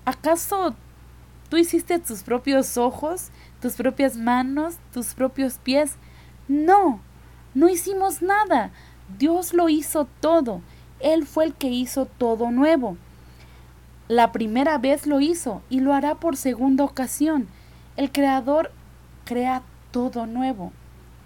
¿Acaso 0.05 0.73
tú 1.49 1.57
hiciste 1.57 1.99
tus 1.99 2.23
propios 2.23 2.77
ojos, 2.77 3.27
tus 3.61 3.73
propias 3.73 4.15
manos, 4.15 4.77
tus 4.93 5.13
propios 5.13 5.57
pies? 5.57 5.97
No, 6.47 7.01
no 7.53 7.67
hicimos 7.67 8.21
nada. 8.21 8.71
Dios 9.19 9.53
lo 9.53 9.67
hizo 9.67 10.07
todo. 10.21 10.61
Él 11.01 11.27
fue 11.27 11.43
el 11.43 11.55
que 11.55 11.67
hizo 11.67 12.05
todo 12.05 12.51
nuevo. 12.51 12.95
La 14.07 14.31
primera 14.31 14.77
vez 14.77 15.05
lo 15.05 15.19
hizo 15.19 15.61
y 15.69 15.81
lo 15.81 15.93
hará 15.93 16.15
por 16.15 16.37
segunda 16.37 16.85
ocasión. 16.85 17.49
El 17.97 18.13
Creador 18.13 18.71
crea 19.25 19.61
todo 19.91 20.25
nuevo. 20.25 20.71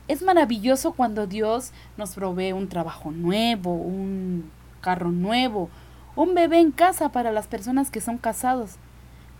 Es 0.07 0.23
maravilloso 0.23 0.93
cuando 0.93 1.27
Dios 1.27 1.71
nos 1.97 2.15
provee 2.15 2.51
un 2.51 2.67
trabajo 2.67 3.11
nuevo, 3.11 3.75
un 3.75 4.49
carro 4.85 5.11
nuevo, 5.11 5.71
un 6.15 6.35
bebé 6.35 6.59
en 6.59 6.71
casa 6.71 7.09
para 7.09 7.31
las 7.31 7.47
personas 7.47 7.89
que 7.89 8.01
son 8.01 8.19
casados, 8.19 8.75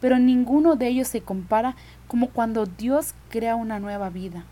pero 0.01 0.17
ninguno 0.17 0.75
de 0.75 0.87
ellos 0.87 1.07
se 1.07 1.21
compara 1.21 1.75
como 2.07 2.29
cuando 2.29 2.65
Dios 2.65 3.13
crea 3.29 3.55
una 3.55 3.77
nueva 3.77 4.09
vida. 4.09 4.43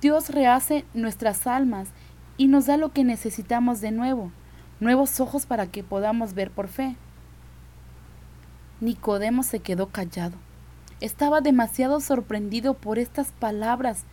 Dios 0.00 0.30
rehace 0.30 0.84
nuestras 0.94 1.48
almas 1.48 1.88
y 2.36 2.46
nos 2.46 2.66
da 2.66 2.76
lo 2.76 2.92
que 2.92 3.02
necesitamos 3.02 3.80
de 3.80 3.90
nuevo, 3.90 4.30
nuevos 4.78 5.18
ojos 5.18 5.44
para 5.44 5.66
que 5.66 5.82
podamos 5.82 6.34
ver 6.34 6.52
por 6.52 6.68
fe. 6.68 6.94
Nicodemo 8.80 9.42
se 9.42 9.58
quedó 9.58 9.88
callado. 9.88 10.36
Estaba 11.00 11.40
demasiado 11.40 11.98
sorprendido 11.98 12.74
por 12.74 13.00
estas 13.00 13.32
palabras 13.32 14.04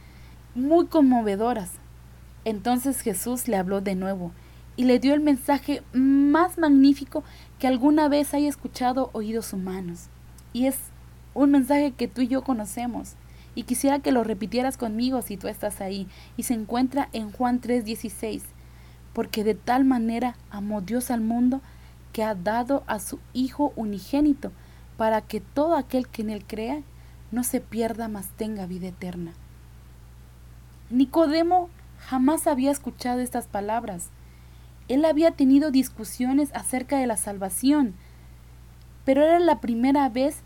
muy 0.56 0.88
conmovedoras. 0.88 1.70
Entonces 2.46 3.02
Jesús 3.02 3.48
le 3.48 3.58
habló 3.58 3.80
de 3.80 3.94
nuevo 3.94 4.32
y 4.76 4.86
le 4.86 5.00
dio 5.00 5.14
el 5.14 5.20
mensaje 5.20 5.84
más 5.94 6.58
magnífico 6.58 7.24
que 7.60 7.68
alguna 7.68 8.08
vez 8.08 8.34
haya 8.34 8.50
escuchado 8.50 9.10
oídos 9.14 9.54
humanos. 9.54 10.08
Y 10.52 10.66
es 10.66 10.78
un 11.34 11.52
mensaje 11.52 11.92
que 11.92 12.08
tú 12.08 12.22
y 12.22 12.28
yo 12.28 12.44
conocemos. 12.44 13.14
Y 13.56 13.64
quisiera 13.64 14.00
que 14.00 14.12
lo 14.12 14.24
repitieras 14.24 14.78
conmigo 14.78 15.22
si 15.22 15.38
tú 15.38 15.48
estás 15.48 15.80
ahí. 15.82 16.08
Y 16.38 16.44
se 16.44 16.56
encuentra 16.56 17.10
en 17.14 17.32
Juan 17.32 17.62
3:16. 17.62 18.44
Porque 19.14 19.44
de 19.44 19.54
tal 19.54 19.86
manera 19.86 20.36
amó 20.50 20.82
Dios 20.82 21.12
al 21.12 21.22
mundo 21.22 21.62
que 22.14 22.24
ha 22.24 22.36
dado 22.36 22.84
a 22.88 23.00
su 23.00 23.20
Hijo 23.34 23.74
unigénito, 23.76 24.52
para 24.98 25.22
que 25.22 25.40
todo 25.40 25.76
aquel 25.76 26.08
que 26.08 26.22
en 26.22 26.30
él 26.30 26.46
crea 26.46 26.82
no 27.32 27.44
se 27.44 27.60
pierda, 27.60 28.08
mas 28.08 28.30
tenga 28.30 28.68
vida 28.68 28.88
eterna. 28.88 29.34
Nicodemo 30.92 31.70
jamás 31.98 32.46
había 32.46 32.72
escuchado 32.72 33.20
estas 33.20 33.48
palabras. 33.48 34.10
Él 34.88 35.06
había 35.06 35.32
tenido 35.32 35.72
discusiones 35.72 36.50
acerca 36.54 36.98
de 36.98 37.08
la 37.08 37.18
salvación, 37.18 37.96
pero 39.06 39.24
era 39.24 39.40
la 39.40 39.60
primera 39.60 40.10
vez 40.10 40.42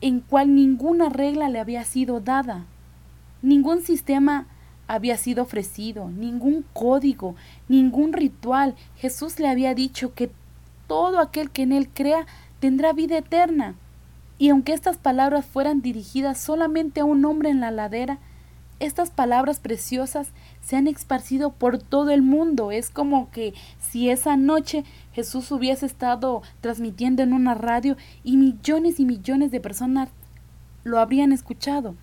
en 0.00 0.20
cual 0.20 0.54
ninguna 0.54 1.08
regla 1.08 1.48
le 1.48 1.60
había 1.60 1.84
sido 1.84 2.20
dada. 2.20 2.66
Ningún 3.42 3.82
sistema 3.82 4.46
había 4.88 5.16
sido 5.16 5.44
ofrecido, 5.44 6.08
ningún 6.08 6.64
código, 6.72 7.34
ningún 7.68 8.12
ritual. 8.12 8.74
Jesús 8.96 9.38
le 9.38 9.48
había 9.48 9.74
dicho 9.74 10.14
que 10.14 10.30
todo 10.86 11.20
aquel 11.20 11.50
que 11.50 11.62
en 11.62 11.72
él 11.72 11.88
crea 11.92 12.26
tendrá 12.60 12.92
vida 12.92 13.18
eterna. 13.18 13.74
Y 14.38 14.50
aunque 14.50 14.72
estas 14.72 14.98
palabras 14.98 15.46
fueran 15.46 15.80
dirigidas 15.80 16.38
solamente 16.38 17.00
a 17.00 17.04
un 17.04 17.24
hombre 17.24 17.50
en 17.50 17.60
la 17.60 17.70
ladera, 17.70 18.18
estas 18.78 19.10
palabras 19.10 19.58
preciosas 19.58 20.28
se 20.66 20.74
han 20.74 20.88
esparcido 20.88 21.52
por 21.52 21.78
todo 21.78 22.10
el 22.10 22.22
mundo. 22.22 22.72
Es 22.72 22.90
como 22.90 23.30
que 23.30 23.54
si 23.78 24.10
esa 24.10 24.36
noche 24.36 24.82
Jesús 25.12 25.52
hubiese 25.52 25.86
estado 25.86 26.42
transmitiendo 26.60 27.22
en 27.22 27.32
una 27.32 27.54
radio 27.54 27.96
y 28.24 28.36
millones 28.36 28.98
y 28.98 29.04
millones 29.04 29.52
de 29.52 29.60
personas 29.60 30.08
lo 30.82 30.98
habrían 30.98 31.30
escuchado. 31.30 31.94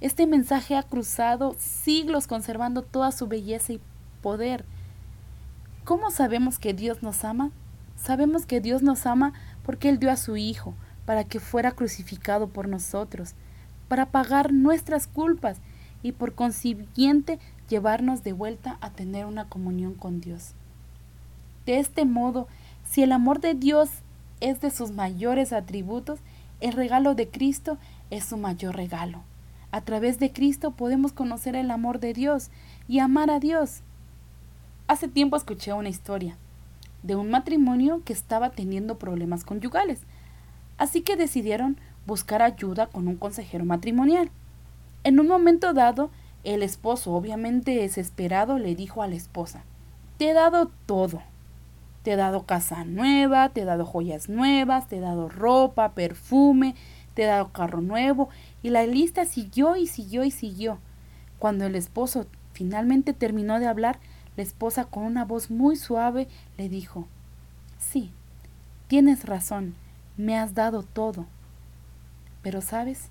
Este 0.00 0.26
mensaje 0.26 0.74
ha 0.74 0.84
cruzado 0.84 1.54
siglos 1.58 2.26
conservando 2.26 2.80
toda 2.80 3.12
su 3.12 3.26
belleza 3.26 3.74
y 3.74 3.80
poder. 4.22 4.64
¿Cómo 5.84 6.10
sabemos 6.10 6.58
que 6.58 6.72
Dios 6.72 7.02
nos 7.02 7.24
ama? 7.24 7.50
Sabemos 7.96 8.46
que 8.46 8.62
Dios 8.62 8.80
nos 8.80 9.04
ama 9.04 9.34
porque 9.64 9.90
Él 9.90 9.98
dio 9.98 10.10
a 10.10 10.16
su 10.16 10.38
Hijo 10.38 10.72
para 11.04 11.24
que 11.24 11.40
fuera 11.40 11.72
crucificado 11.72 12.48
por 12.48 12.68
nosotros, 12.68 13.34
para 13.86 14.06
pagar 14.06 14.50
nuestras 14.54 15.06
culpas 15.06 15.58
y 16.02 16.12
por 16.12 16.34
consiguiente 16.34 17.38
llevarnos 17.68 18.22
de 18.22 18.32
vuelta 18.32 18.78
a 18.80 18.90
tener 18.90 19.26
una 19.26 19.48
comunión 19.48 19.94
con 19.94 20.20
Dios. 20.20 20.52
De 21.66 21.78
este 21.78 22.04
modo, 22.04 22.48
si 22.88 23.02
el 23.02 23.12
amor 23.12 23.40
de 23.40 23.54
Dios 23.54 23.90
es 24.40 24.60
de 24.60 24.70
sus 24.70 24.90
mayores 24.90 25.52
atributos, 25.52 26.20
el 26.60 26.72
regalo 26.72 27.14
de 27.14 27.28
Cristo 27.28 27.78
es 28.10 28.24
su 28.24 28.36
mayor 28.36 28.76
regalo. 28.76 29.22
A 29.70 29.82
través 29.82 30.18
de 30.18 30.32
Cristo 30.32 30.70
podemos 30.70 31.12
conocer 31.12 31.54
el 31.54 31.70
amor 31.70 32.00
de 32.00 32.14
Dios 32.14 32.50
y 32.88 33.00
amar 33.00 33.30
a 33.30 33.38
Dios. 33.38 33.82
Hace 34.86 35.08
tiempo 35.08 35.36
escuché 35.36 35.72
una 35.74 35.90
historia 35.90 36.36
de 37.02 37.14
un 37.14 37.30
matrimonio 37.30 38.02
que 38.04 38.14
estaba 38.14 38.50
teniendo 38.50 38.98
problemas 38.98 39.44
conyugales, 39.44 40.00
así 40.78 41.02
que 41.02 41.16
decidieron 41.16 41.76
buscar 42.06 42.40
ayuda 42.40 42.86
con 42.86 43.06
un 43.06 43.16
consejero 43.16 43.66
matrimonial. 43.66 44.30
En 45.04 45.20
un 45.20 45.28
momento 45.28 45.74
dado, 45.74 46.10
el 46.44 46.62
esposo, 46.62 47.12
obviamente 47.12 47.74
desesperado, 47.74 48.58
le 48.58 48.74
dijo 48.74 49.02
a 49.02 49.08
la 49.08 49.16
esposa, 49.16 49.64
te 50.18 50.30
he 50.30 50.32
dado 50.34 50.70
todo. 50.86 51.22
Te 52.02 52.12
he 52.12 52.16
dado 52.16 52.44
casa 52.44 52.84
nueva, 52.84 53.50
te 53.50 53.62
he 53.62 53.64
dado 53.64 53.84
joyas 53.84 54.28
nuevas, 54.28 54.88
te 54.88 54.96
he 54.96 55.00
dado 55.00 55.28
ropa, 55.28 55.92
perfume, 55.92 56.74
te 57.14 57.24
he 57.24 57.26
dado 57.26 57.52
carro 57.52 57.80
nuevo, 57.80 58.28
y 58.62 58.70
la 58.70 58.86
lista 58.86 59.24
siguió 59.24 59.76
y 59.76 59.86
siguió 59.86 60.24
y 60.24 60.30
siguió. 60.30 60.78
Cuando 61.38 61.66
el 61.66 61.74
esposo 61.74 62.26
finalmente 62.52 63.12
terminó 63.12 63.58
de 63.60 63.66
hablar, 63.66 63.98
la 64.36 64.42
esposa 64.42 64.84
con 64.84 65.02
una 65.02 65.24
voz 65.24 65.50
muy 65.50 65.76
suave 65.76 66.28
le 66.56 66.68
dijo, 66.68 67.08
Sí, 67.78 68.12
tienes 68.86 69.24
razón, 69.24 69.74
me 70.16 70.36
has 70.36 70.54
dado 70.54 70.82
todo. 70.82 71.26
Pero 72.42 72.60
sabes, 72.60 73.08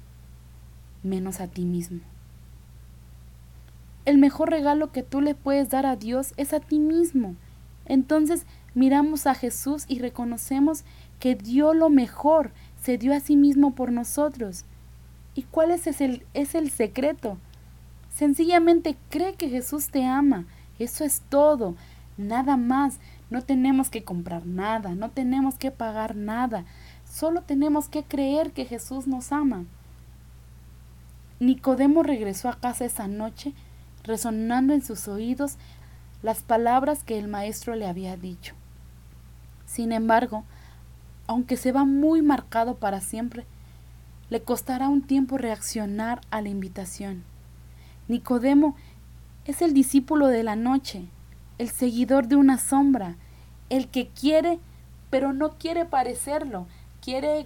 menos 1.03 1.39
a 1.39 1.47
ti 1.47 1.65
mismo. 1.65 1.99
El 4.07 4.17
mejor 4.17 4.49
regalo 4.49 4.93
que 4.93 5.03
tú 5.03 5.19
le 5.19 5.35
puedes 5.35 5.69
dar 5.69 5.85
a 5.85 5.97
Dios 5.97 6.33
es 6.37 6.53
a 6.53 6.61
ti 6.61 6.79
mismo. 6.79 7.35
Entonces 7.85 8.45
miramos 8.73 9.27
a 9.27 9.35
Jesús 9.35 9.83
y 9.89 9.99
reconocemos 9.99 10.85
que 11.19 11.35
dio 11.35 11.73
lo 11.73 11.89
mejor, 11.89 12.53
se 12.81 12.97
dio 12.97 13.13
a 13.13 13.19
sí 13.19 13.35
mismo 13.35 13.75
por 13.75 13.91
nosotros. 13.91 14.63
¿Y 15.35 15.43
cuál 15.43 15.71
es 15.71 15.99
el, 15.99 16.25
es 16.33 16.55
el 16.55 16.71
secreto? 16.71 17.37
Sencillamente 18.09 18.95
cree 19.09 19.33
que 19.33 19.49
Jesús 19.49 19.89
te 19.89 20.05
ama. 20.05 20.45
Eso 20.79 21.03
es 21.03 21.21
todo. 21.27 21.75
Nada 22.15 22.55
más. 22.55 23.01
No 23.29 23.41
tenemos 23.41 23.89
que 23.89 24.05
comprar 24.05 24.45
nada, 24.45 24.95
no 24.95 25.09
tenemos 25.09 25.55
que 25.55 25.69
pagar 25.69 26.15
nada. 26.15 26.63
Solo 27.03 27.41
tenemos 27.41 27.89
que 27.89 28.05
creer 28.05 28.53
que 28.53 28.63
Jesús 28.63 29.05
nos 29.05 29.33
ama. 29.33 29.65
Nicodemo 31.41 32.03
regresó 32.03 32.47
a 32.47 32.57
casa 32.57 32.85
esa 32.85 33.09
noche, 33.09 33.53
resonando 34.07 34.73
en 34.73 34.81
sus 34.81 35.07
oídos 35.07 35.57
las 36.23 36.41
palabras 36.41 37.03
que 37.03 37.19
el 37.19 37.27
maestro 37.27 37.75
le 37.75 37.85
había 37.85 38.17
dicho. 38.17 38.55
Sin 39.65 39.91
embargo, 39.91 40.43
aunque 41.27 41.57
se 41.57 41.71
va 41.71 41.85
muy 41.85 42.21
marcado 42.21 42.75
para 42.75 43.01
siempre, 43.01 43.45
le 44.29 44.41
costará 44.41 44.87
un 44.87 45.01
tiempo 45.01 45.37
reaccionar 45.37 46.21
a 46.31 46.41
la 46.41 46.49
invitación. 46.49 47.23
Nicodemo 48.07 48.75
es 49.45 49.61
el 49.61 49.73
discípulo 49.73 50.27
de 50.27 50.43
la 50.43 50.55
noche, 50.55 51.05
el 51.57 51.69
seguidor 51.69 52.27
de 52.27 52.35
una 52.35 52.57
sombra, 52.57 53.15
el 53.69 53.89
que 53.89 54.07
quiere, 54.07 54.59
pero 55.09 55.33
no 55.33 55.57
quiere 55.57 55.85
parecerlo, 55.85 56.67
quiere 57.01 57.45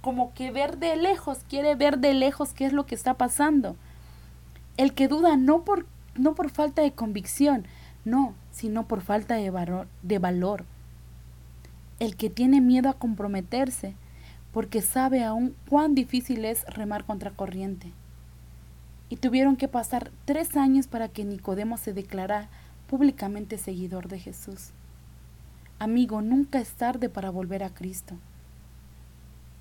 como 0.00 0.32
que 0.34 0.50
ver 0.50 0.78
de 0.78 0.96
lejos, 0.96 1.38
quiere 1.48 1.74
ver 1.74 1.98
de 1.98 2.14
lejos 2.14 2.52
qué 2.52 2.66
es 2.66 2.72
lo 2.72 2.86
que 2.86 2.94
está 2.94 3.14
pasando. 3.14 3.76
El 4.76 4.92
que 4.92 5.08
duda 5.08 5.36
no 5.36 5.64
por, 5.64 5.86
no 6.14 6.34
por 6.34 6.50
falta 6.50 6.82
de 6.82 6.92
convicción, 6.92 7.66
no, 8.04 8.34
sino 8.50 8.86
por 8.86 9.00
falta 9.00 9.34
de 9.34 9.50
valor, 9.50 9.88
de 10.02 10.18
valor. 10.18 10.64
El 11.98 12.16
que 12.16 12.28
tiene 12.28 12.60
miedo 12.60 12.88
a 12.90 12.98
comprometerse, 12.98 13.94
porque 14.52 14.82
sabe 14.82 15.24
aún 15.24 15.54
cuán 15.68 15.94
difícil 15.94 16.44
es 16.44 16.64
remar 16.66 17.04
contra 17.04 17.30
corriente. 17.30 17.92
Y 19.08 19.16
tuvieron 19.16 19.56
que 19.56 19.68
pasar 19.68 20.10
tres 20.24 20.56
años 20.56 20.86
para 20.88 21.08
que 21.08 21.24
Nicodemo 21.24 21.76
se 21.78 21.92
declarara 21.92 22.48
públicamente 22.86 23.58
seguidor 23.58 24.08
de 24.08 24.18
Jesús. 24.18 24.70
Amigo, 25.78 26.22
nunca 26.22 26.58
es 26.58 26.72
tarde 26.72 27.08
para 27.08 27.30
volver 27.30 27.62
a 27.62 27.70
Cristo. 27.70 28.14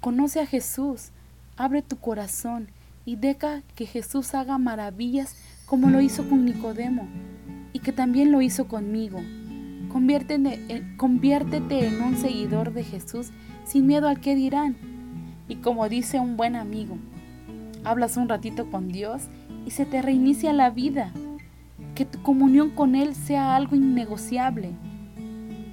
Conoce 0.01 0.39
a 0.39 0.45
Jesús, 0.45 1.10
abre 1.57 1.81
tu 1.81 1.98
corazón 1.98 2.69
y 3.05 3.15
deja 3.15 3.62
que 3.75 3.85
Jesús 3.85 4.33
haga 4.33 4.57
maravillas 4.57 5.35
como 5.65 5.89
lo 5.89 6.01
hizo 6.01 6.27
con 6.27 6.45
Nicodemo 6.45 7.07
y 7.71 7.79
que 7.79 7.91
también 7.91 8.31
lo 8.31 8.41
hizo 8.41 8.67
conmigo. 8.67 9.21
Conviértete, 9.89 10.83
conviértete 10.97 11.88
en 11.88 12.01
un 12.01 12.17
seguidor 12.17 12.74
de 12.74 12.83
Jesús 12.83 13.31
sin 13.63 13.88
miedo 13.88 14.07
al 14.07 14.19
que 14.19 14.35
dirán. 14.35 14.75
Y 15.47 15.57
como 15.57 15.88
dice 15.88 16.19
un 16.19 16.38
buen 16.38 16.55
amigo, 16.55 16.97
hablas 17.83 18.17
un 18.17 18.27
ratito 18.27 18.69
con 18.71 18.89
Dios 18.89 19.24
y 19.65 19.71
se 19.71 19.85
te 19.85 20.01
reinicia 20.01 20.53
la 20.53 20.69
vida. 20.69 21.12
Que 21.93 22.05
tu 22.05 22.21
comunión 22.21 22.71
con 22.71 22.95
Él 22.95 23.15
sea 23.15 23.55
algo 23.55 23.75
innegociable. 23.75 24.71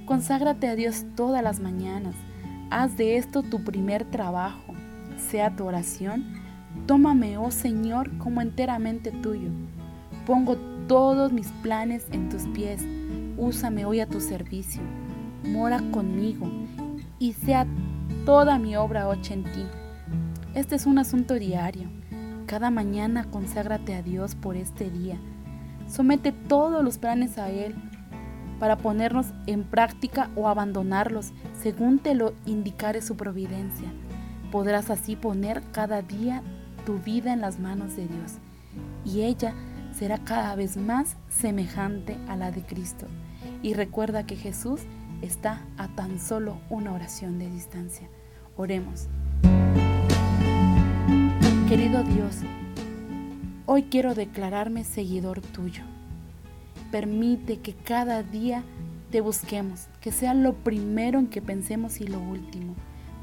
Conságrate 0.05 0.67
a 0.67 0.75
Dios 0.75 1.05
todas 1.15 1.43
las 1.43 1.59
mañanas. 1.59 2.15
Haz 2.69 2.95
de 2.95 3.17
esto 3.17 3.43
tu 3.43 3.63
primer 3.63 4.05
trabajo. 4.05 4.73
Sea 5.17 5.55
tu 5.55 5.65
oración. 5.65 6.42
Tómame, 6.87 7.37
oh 7.37 7.51
Señor, 7.51 8.17
como 8.17 8.41
enteramente 8.41 9.11
tuyo. 9.11 9.49
Pongo 10.25 10.57
todos 10.87 11.31
mis 11.31 11.47
planes 11.61 12.05
en 12.11 12.29
tus 12.29 12.43
pies. 12.47 12.85
Úsame 13.37 13.85
hoy 13.85 13.99
a 13.99 14.07
tu 14.07 14.19
servicio. 14.19 14.81
Mora 15.43 15.81
conmigo 15.91 16.49
y 17.19 17.33
sea 17.33 17.65
toda 18.25 18.59
mi 18.59 18.75
obra 18.75 19.11
hecha 19.13 19.33
en 19.33 19.43
ti. 19.43 19.65
Este 20.53 20.75
es 20.75 20.85
un 20.85 20.97
asunto 20.97 21.35
diario. 21.35 21.89
Cada 22.45 22.69
mañana 22.69 23.25
conságrate 23.25 23.95
a 23.95 24.01
Dios 24.01 24.35
por 24.35 24.55
este 24.55 24.89
día. 24.89 25.17
Somete 25.87 26.31
todos 26.31 26.83
los 26.83 26.97
planes 26.97 27.37
a 27.37 27.49
Él 27.49 27.75
para 28.59 28.77
ponernos 28.77 29.27
en 29.47 29.63
práctica 29.63 30.29
o 30.35 30.47
abandonarlos 30.47 31.33
según 31.59 31.99
te 31.99 32.13
lo 32.15 32.33
indicare 32.45 33.01
su 33.01 33.15
providencia. 33.15 33.91
Podrás 34.51 34.89
así 34.89 35.15
poner 35.15 35.63
cada 35.71 36.01
día 36.01 36.43
tu 36.85 36.99
vida 36.99 37.33
en 37.33 37.41
las 37.41 37.59
manos 37.59 37.95
de 37.95 38.07
Dios 38.07 38.33
y 39.05 39.21
ella 39.21 39.53
será 39.93 40.17
cada 40.17 40.55
vez 40.55 40.77
más 40.77 41.15
semejante 41.29 42.17
a 42.27 42.35
la 42.35 42.51
de 42.51 42.63
Cristo. 42.63 43.07
Y 43.61 43.73
recuerda 43.73 44.25
que 44.25 44.35
Jesús 44.35 44.81
está 45.21 45.61
a 45.77 45.87
tan 45.89 46.19
solo 46.19 46.57
una 46.69 46.93
oración 46.93 47.39
de 47.39 47.49
distancia. 47.49 48.09
Oremos. 48.57 49.07
Querido 51.67 52.03
Dios, 52.03 52.37
hoy 53.65 53.83
quiero 53.83 54.15
declararme 54.15 54.83
seguidor 54.83 55.41
tuyo. 55.41 55.83
Permite 56.91 57.59
que 57.59 57.73
cada 57.73 58.21
día 58.21 58.63
te 59.11 59.21
busquemos, 59.21 59.87
que 60.01 60.11
sea 60.11 60.33
lo 60.33 60.53
primero 60.53 61.19
en 61.19 61.27
que 61.27 61.41
pensemos 61.41 62.01
y 62.01 62.07
lo 62.07 62.19
último. 62.19 62.75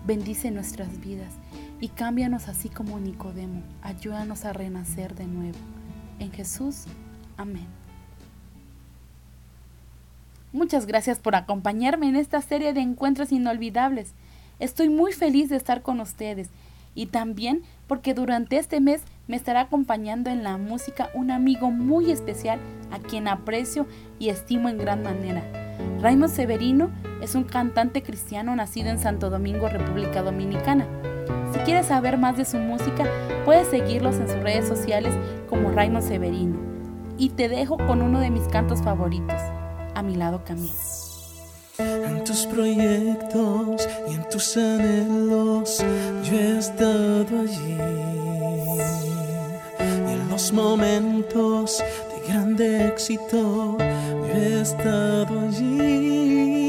Bendice 0.07 0.51
nuestras 0.51 1.01
vidas 1.01 1.35
y 1.81 1.89
cámbianos 1.89 2.49
así 2.49 2.69
como 2.69 2.99
Nicodemo. 3.01 3.63
Ayúdanos 3.83 4.45
a 4.45 4.53
renacer 4.53 5.15
de 5.15 5.27
nuevo. 5.27 5.59
En 6.19 6.31
Jesús, 6.31 6.85
amén. 7.37 7.67
Muchas 10.53 10.87
gracias 10.87 11.19
por 11.21 11.37
acompañarme 11.37 12.09
en 12.09 12.17
esta 12.17 12.43
serie 12.43 12.73
de 12.73 12.81
encuentros 12.81 13.33
inolvidables. 13.33 14.15
Estoy 14.59 14.89
muy 14.89 15.13
feliz 15.13 15.49
de 15.49 15.57
estar 15.57 15.83
con 15.83 16.01
ustedes 16.01 16.51
y 16.95 17.07
también 17.07 17.63
porque 17.87 18.15
durante 18.15 18.59
este 18.59 18.81
mes 18.81 19.03
me 19.29 19.37
estará 19.37 19.63
acompañando 19.63 20.29
en 20.29 20.43
la 20.43 20.59
música 20.59 21.09
un 21.15 21.31
amigo 21.31 21.71
muy 21.71 22.11
especial 22.11 22.59
a 22.91 22.99
quien 22.99 23.29
aprecio 23.29 23.87
y 24.19 24.29
estimo 24.29 24.69
en 24.69 24.79
gran 24.79 25.03
manera. 25.03 25.43
Raymond 26.01 26.33
Severino 26.33 26.91
es 27.23 27.35
un 27.35 27.45
cantante 27.45 28.03
cristiano 28.03 28.55
nacido 28.57 28.91
en 28.91 28.99
Santo 28.99 29.31
Domingo, 29.31 29.69
República 29.69 30.23
Dominicana. 30.23 30.87
Quieres 31.65 31.87
saber 31.87 32.17
más 32.19 32.37
de 32.37 32.45
su 32.45 32.57
música, 32.57 33.07
puedes 33.45 33.69
seguirlos 33.69 34.17
en 34.17 34.29
sus 34.29 34.41
redes 34.41 34.67
sociales 34.67 35.15
como 35.49 35.71
Raymond 35.71 36.07
Severino. 36.07 36.59
Y 37.19 37.31
te 37.31 37.49
dejo 37.49 37.77
con 37.77 38.01
uno 38.03 38.21
de 38.21 38.31
mis 38.31 38.47
cantos 38.49 38.83
favoritos 38.83 39.37
a 39.95 40.03
mi 40.03 40.17
lado 40.17 40.43
camina. 40.45 40.73
En 41.79 42.25
tus 42.25 42.47
proyectos 42.47 43.89
y 44.09 44.15
en 44.15 44.29
tus 44.29 44.57
anhelos 44.57 45.85
yo 46.25 46.37
he 46.37 46.59
estado 46.59 47.41
allí. 47.41 47.77
Y 49.79 50.13
en 50.13 50.29
los 50.31 50.53
momentos 50.53 51.79
de 51.79 52.33
grande 52.33 52.87
éxito 52.89 53.77
yo 53.79 54.35
he 54.35 54.61
estado 54.61 55.41
allí. 55.41 56.60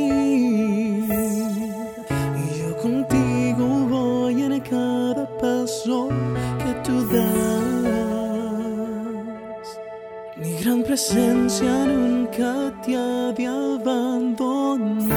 Presencia 10.91 11.85
nunca 11.85 12.53
te 12.83 12.97
ha 12.97 13.31
de 13.31 13.47
abandonar, 13.47 15.15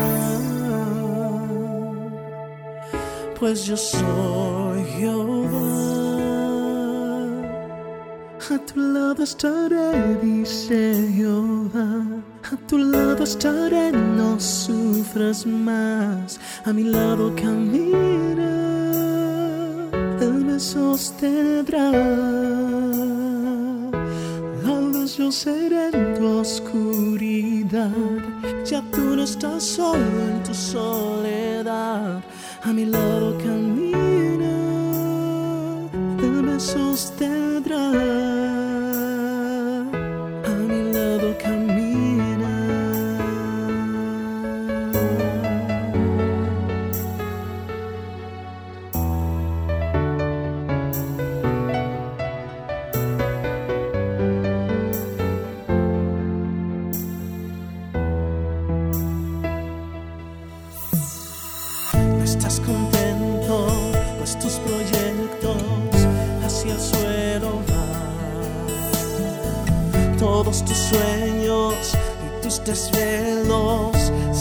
pues 3.36 3.64
yo 3.64 3.76
soy 3.76 4.84
Jehová. 4.96 5.50
A 8.54 8.58
tu 8.68 8.78
lado 8.78 9.24
estaré, 9.24 10.16
dice 10.22 11.10
Jehová. 11.16 12.06
A 12.52 12.56
tu 12.68 12.78
lado 12.78 13.24
estaré, 13.24 13.90
no 13.90 14.38
sufras 14.38 15.44
más. 15.44 16.38
A 16.66 16.72
mi 16.72 16.84
lado 16.84 17.34
camina, 17.34 18.52
Él 20.20 20.44
me 20.44 20.60
sostendrá 20.60 21.90
yo 25.24 25.32
seré 25.32 25.86
en 25.86 26.14
tu 26.14 26.38
oscuridad. 26.38 27.90
Ya 28.66 28.82
tú 28.92 29.16
no 29.16 29.22
estás 29.22 29.62
solo 29.62 30.20
en 30.30 30.42
tu 30.42 30.52
soledad. 30.52 32.22
A 32.62 32.72
mi 32.74 32.84
lado 32.84 33.38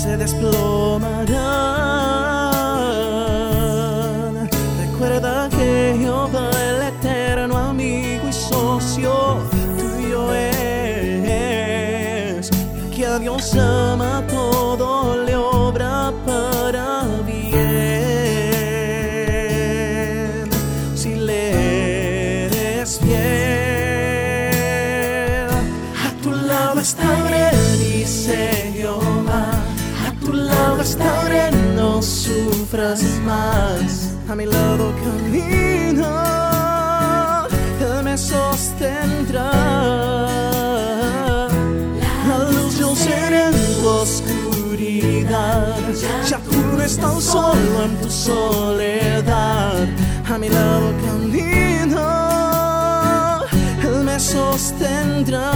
se 0.03 0.17
desplomará. 0.17 1.52
seré 42.95 43.45
en 43.47 43.53
tu 43.53 43.87
oscuridad. 43.87 45.77
Ya 46.29 46.37
tú 46.39 46.57
no 46.75 46.81
estás 46.81 47.23
solo 47.23 47.83
en 47.83 47.97
tu 48.01 48.09
soledad. 48.09 49.87
A 50.31 50.37
mi 50.37 50.49
lado 50.49 50.93
camino, 51.05 52.01
Él 53.81 54.03
me 54.03 54.19
sostendrá. 54.19 55.51